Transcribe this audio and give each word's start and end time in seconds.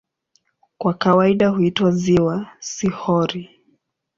Kwa 0.77 0.93
kawaida 0.93 1.49
huitwa 1.49 1.91
"ziwa", 1.91 2.47
si 2.59 2.89
"hori". 2.89 3.49